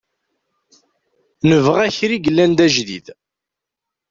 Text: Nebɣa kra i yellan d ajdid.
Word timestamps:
Nebɣa 1.49 1.85
kra 1.97 2.15
i 2.15 2.19
yellan 2.25 2.51
d 2.57 2.59
ajdid. 2.65 3.07